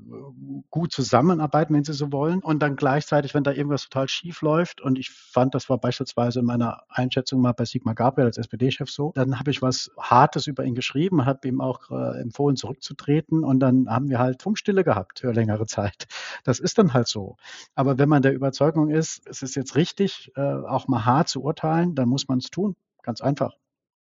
[0.70, 2.38] gut zusammenarbeiten, wenn sie so wollen.
[2.38, 6.38] Und dann gleichzeitig, wenn da irgendwas total schief läuft, und ich fand, das war beispielsweise
[6.38, 10.46] in meiner Einschätzung mal bei Sigmar Gabriel als SPD-Chef so, dann habe ich was Hartes
[10.46, 13.42] über ihn geschrieben, habe ihm auch äh, empfohlen, zurückzutreten.
[13.42, 16.06] Und dann haben wir halt Funkstille gehabt für längere Zeit.
[16.44, 17.36] Das ist dann halt so.
[17.74, 21.42] Aber wenn man der Überzeugung ist, es ist jetzt richtig, äh, auch mal hart zu
[21.42, 22.76] urteilen, dann muss man es tun.
[23.08, 23.54] Ganz einfach.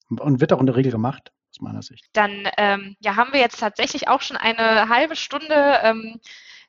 [0.07, 2.05] Und wird auch in der Regel gemacht, aus meiner Sicht.
[2.13, 6.21] Dann ähm, ja, haben wir jetzt tatsächlich auch schon eine halbe Stunde ähm,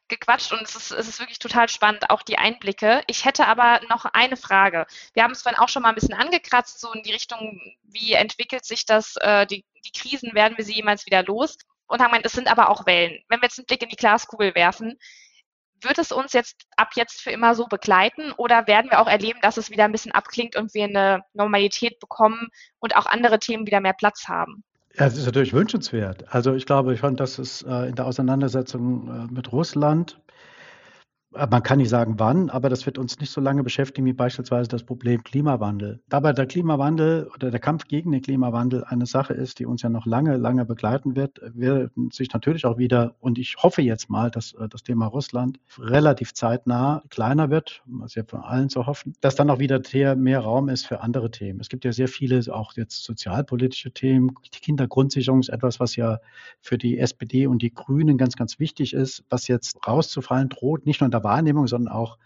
[0.08, 3.02] gequatscht und es ist, es ist wirklich total spannend, auch die Einblicke.
[3.06, 4.84] Ich hätte aber noch eine Frage.
[5.12, 8.14] Wir haben es vorhin auch schon mal ein bisschen angekratzt, so in die Richtung, wie
[8.14, 11.56] entwickelt sich das, äh, die, die Krisen, werden wir sie jemals wieder los?
[11.86, 13.22] Und haben gemeint, es sind aber auch Wellen.
[13.28, 14.98] Wenn wir jetzt einen Blick in die Glaskugel werfen,
[15.80, 19.38] wird es uns jetzt ab jetzt für immer so begleiten oder werden wir auch erleben,
[19.42, 23.66] dass es wieder ein bisschen abklingt und wir eine Normalität bekommen und auch andere Themen
[23.66, 24.64] wieder mehr Platz haben?
[24.96, 26.32] Ja, es ist natürlich wünschenswert.
[26.32, 30.20] Also ich glaube schon, dass es äh, in der Auseinandersetzung äh, mit Russland
[31.34, 34.68] man kann nicht sagen wann, aber das wird uns nicht so lange beschäftigen wie beispielsweise
[34.68, 36.00] das Problem Klimawandel.
[36.08, 39.88] Dabei der Klimawandel oder der Kampf gegen den Klimawandel eine Sache ist, die uns ja
[39.88, 44.30] noch lange, lange begleiten wird, wird sich natürlich auch wieder, und ich hoffe jetzt mal,
[44.30, 49.14] dass äh, das Thema Russland relativ zeitnah kleiner wird, was ja von allen zu hoffen,
[49.20, 49.80] dass dann auch wieder
[50.16, 51.60] mehr Raum ist für andere Themen.
[51.60, 54.34] Es gibt ja sehr viele, auch jetzt sozialpolitische Themen.
[54.54, 56.18] Die Kindergrundsicherung ist etwas, was ja
[56.60, 61.00] für die SPD und die Grünen ganz, ganz wichtig ist, was jetzt rauszufallen droht, nicht
[61.00, 62.18] nur in der Wahrnehmung, sondern auch,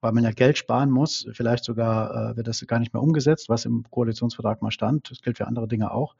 [0.00, 1.26] weil man ja Geld sparen muss.
[1.32, 5.10] Vielleicht sogar äh, wird das gar nicht mehr umgesetzt, was im Koalitionsvertrag mal stand.
[5.10, 6.14] Das gilt für andere Dinge auch.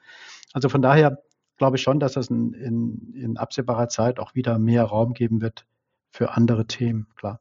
[0.53, 1.23] Also von daher
[1.59, 5.40] glaube ich schon, dass es in, in, in absehbarer Zeit auch wieder mehr Raum geben
[5.40, 5.64] wird
[6.11, 7.40] für andere Themen, klar.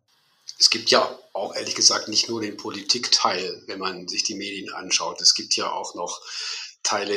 [0.59, 4.71] Es gibt ja auch ehrlich gesagt nicht nur den Politikteil, wenn man sich die Medien
[4.73, 5.21] anschaut.
[5.21, 6.21] Es gibt ja auch noch
[6.83, 7.15] Teile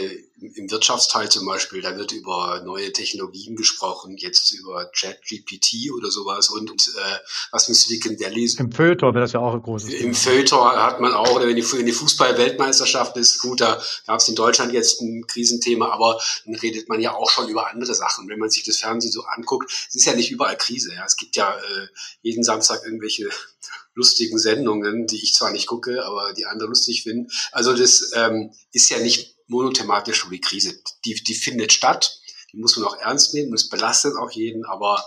[0.55, 6.51] im Wirtschaftsteil zum Beispiel, da wird über neue Technologien gesprochen, jetzt über ChatGPT oder sowas
[6.51, 7.19] und, und äh,
[7.51, 8.51] was im Silicon Valley.
[8.59, 10.15] Im Feuilleton wäre das ja auch ein großes Im Thema.
[10.15, 14.29] Feuilleton hat man auch, oder wenn die, wenn die Fußball-Weltmeisterschaft ist, gut, da gab es
[14.29, 18.29] in Deutschland jetzt ein Krisenthema, aber dann redet man ja auch schon über andere Sachen.
[18.29, 20.93] Wenn man sich das Fernsehen so anguckt, es ist ja nicht überall Krise.
[20.95, 21.05] Ja.
[21.07, 21.87] Es gibt ja äh,
[22.23, 23.29] jeden Samstag irgendwelche
[23.95, 27.31] lustigen Sendungen, die ich zwar nicht gucke, aber die andere lustig finden.
[27.53, 30.81] Also das ähm, ist ja nicht monothematisch schon die Krise.
[31.05, 32.21] Die, die findet statt,
[32.53, 35.05] die muss man auch ernst nehmen es belastet auch jeden, aber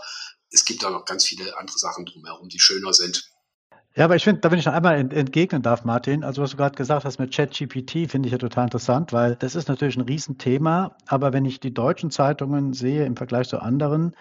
[0.52, 3.30] es gibt da noch ganz viele andere Sachen drumherum, die schöner sind.
[3.96, 6.58] Ja, aber ich finde, da wenn ich noch einmal entgegnen darf, Martin, also was du
[6.58, 10.04] gerade gesagt hast mit ChatGPT, finde ich ja total interessant, weil das ist natürlich ein
[10.04, 14.16] Riesenthema, aber wenn ich die deutschen Zeitungen sehe im Vergleich zu anderen,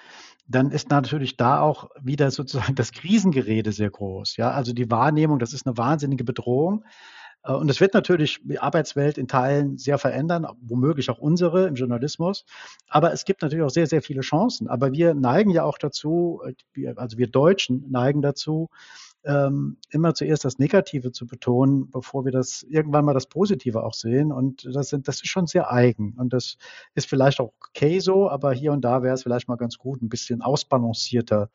[0.49, 4.39] dann ist natürlich da auch wieder sozusagen das Krisengerede sehr groß.
[4.39, 6.85] Ja, also die Wahrnehmung, das ist eine wahnsinnige Bedrohung.
[7.47, 11.75] Äh, und es wird natürlich die Arbeitswelt in Teilen sehr verändern, womöglich auch unsere im
[11.75, 12.45] Journalismus.
[12.89, 14.69] Aber es gibt natürlich auch sehr, sehr viele Chancen.
[14.69, 16.43] Aber wir neigen ja auch dazu,
[16.75, 18.69] äh, also wir Deutschen neigen dazu,
[19.27, 23.95] ähm, immer zuerst das Negative zu betonen, bevor wir das irgendwann mal das Positive auch
[23.95, 24.31] sehen.
[24.31, 26.15] Und das, sind, das ist schon sehr eigen.
[26.17, 26.57] Und das
[26.95, 30.01] ist vielleicht auch okay so, aber hier und da wäre es vielleicht mal ganz gut,
[30.01, 31.51] ein bisschen ausbalancierter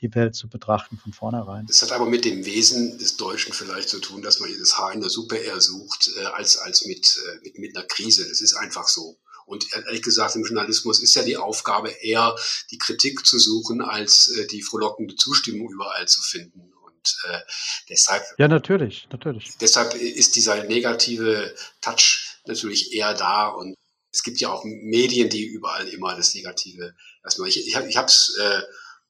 [0.00, 1.66] die Welt zu betrachten von vornherein.
[1.66, 4.92] Das hat aber mit dem Wesen des Deutschen vielleicht zu tun, dass man das Haar
[4.92, 8.28] in der Suppe eher sucht, äh, als, als mit, äh, mit, mit einer Krise.
[8.28, 9.16] Das ist einfach so.
[9.46, 12.34] Und ehrlich gesagt, im Journalismus ist ja die Aufgabe eher,
[12.70, 16.73] die Kritik zu suchen, als äh, die frohlockende Zustimmung überall zu finden.
[17.04, 17.40] Und äh,
[17.88, 18.22] deshalb.
[18.38, 19.56] Ja, natürlich, natürlich.
[19.60, 23.74] Deshalb ist dieser negative Touch natürlich eher da und
[24.12, 27.48] es gibt ja auch Medien, die überall immer das Negative erstmal.
[27.48, 28.60] Ich, ich, ich habe es äh,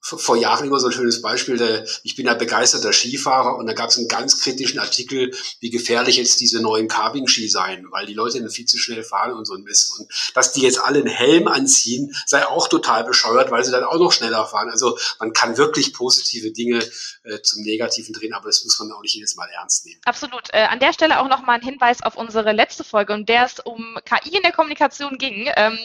[0.04, 1.56] vor Jahren immer so ein schönes Beispiel.
[1.56, 5.70] Der, ich bin ja begeisterter Skifahrer und da gab es einen ganz kritischen Artikel, wie
[5.70, 9.46] gefährlich jetzt diese neuen Carbing-Ski seien, weil die Leute dann viel zu schnell fahren und
[9.46, 9.98] so ein Mist.
[9.98, 13.84] Und dass die jetzt alle einen Helm anziehen, sei auch total bescheuert, weil sie dann
[13.84, 14.68] auch noch schneller fahren.
[14.68, 16.84] Also man kann wirklich positive Dinge
[17.22, 20.00] äh, zum Negativen drehen, aber das muss man auch nicht jedes Mal ernst nehmen.
[20.04, 20.50] Absolut.
[20.52, 23.60] Äh, an der Stelle auch nochmal ein Hinweis auf unsere letzte Folge, in der es
[23.60, 25.50] um KI in der Kommunikation ging.
[25.56, 25.78] Ähm,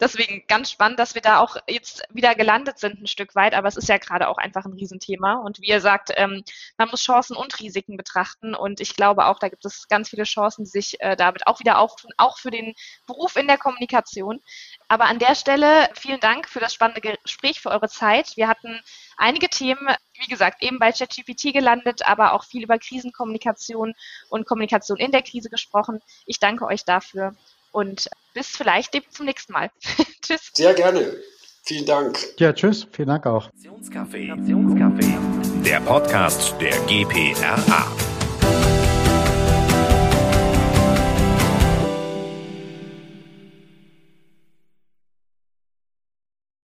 [0.00, 3.52] deswegen ganz spannend, dass wir da auch jetzt wieder gelandet sind ein Stück weit.
[3.52, 5.34] Aber aber es ist ja gerade auch einfach ein Riesenthema.
[5.34, 6.44] Und wie ihr sagt, ähm,
[6.78, 8.54] man muss Chancen und Risiken betrachten.
[8.54, 11.58] Und ich glaube auch, da gibt es ganz viele Chancen, die sich äh, damit auch
[11.58, 12.74] wieder auftun, auch für den
[13.08, 14.40] Beruf in der Kommunikation.
[14.86, 18.36] Aber an der Stelle vielen Dank für das spannende Gespräch, für eure Zeit.
[18.36, 18.80] Wir hatten
[19.16, 23.94] einige Themen, wie gesagt, eben bei ChatGPT gelandet, aber auch viel über Krisenkommunikation
[24.28, 26.00] und Kommunikation in der Krise gesprochen.
[26.24, 27.34] Ich danke euch dafür
[27.72, 29.72] und bis vielleicht zum nächsten Mal.
[30.22, 30.52] Tschüss.
[30.54, 31.16] Sehr gerne.
[31.66, 32.18] Vielen Dank.
[32.38, 32.86] Ja, tschüss.
[32.92, 33.50] Vielen Dank auch.
[35.64, 38.15] Der Podcast der GPRA.